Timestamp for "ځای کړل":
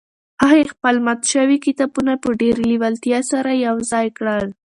3.91-4.45